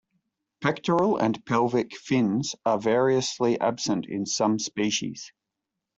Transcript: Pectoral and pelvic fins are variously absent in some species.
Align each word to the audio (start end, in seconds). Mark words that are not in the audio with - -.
Pectoral 0.61 1.17
and 1.17 1.45
pelvic 1.45 1.95
fins 1.95 2.55
are 2.65 2.79
variously 2.79 3.59
absent 3.59 4.07
in 4.07 4.25
some 4.25 4.57
species. 4.57 5.31